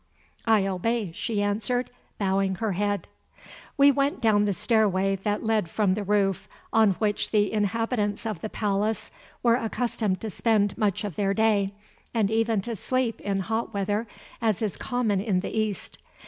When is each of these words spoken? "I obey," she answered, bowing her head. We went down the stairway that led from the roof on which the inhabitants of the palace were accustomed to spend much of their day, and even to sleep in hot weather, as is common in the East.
"I 0.47 0.65
obey," 0.65 1.11
she 1.11 1.43
answered, 1.43 1.91
bowing 2.17 2.55
her 2.55 2.71
head. 2.71 3.07
We 3.77 3.91
went 3.91 4.19
down 4.19 4.45
the 4.45 4.51
stairway 4.53 5.15
that 5.17 5.43
led 5.43 5.69
from 5.69 5.93
the 5.93 6.03
roof 6.03 6.49
on 6.73 6.93
which 6.93 7.29
the 7.29 7.53
inhabitants 7.53 8.25
of 8.25 8.41
the 8.41 8.49
palace 8.49 9.11
were 9.43 9.57
accustomed 9.57 10.19
to 10.21 10.31
spend 10.31 10.75
much 10.75 11.03
of 11.03 11.17
their 11.17 11.35
day, 11.35 11.75
and 12.15 12.31
even 12.31 12.61
to 12.61 12.75
sleep 12.75 13.21
in 13.21 13.41
hot 13.41 13.75
weather, 13.75 14.07
as 14.41 14.63
is 14.63 14.75
common 14.75 15.21
in 15.21 15.41
the 15.41 15.55
East. 15.55 15.99